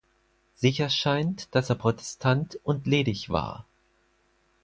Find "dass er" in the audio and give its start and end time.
1.53-1.75